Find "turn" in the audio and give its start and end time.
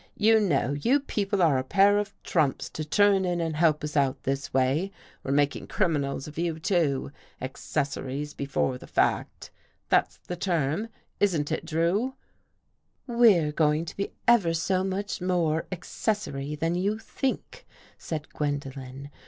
2.83-3.23